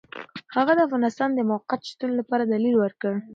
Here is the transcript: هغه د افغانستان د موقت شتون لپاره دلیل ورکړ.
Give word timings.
هغه 0.55 0.71
د 0.75 0.79
افغانستان 0.87 1.29
د 1.33 1.39
موقت 1.49 1.81
شتون 1.89 2.11
لپاره 2.19 2.43
دلیل 2.45 2.75
ورکړ. 2.79 3.13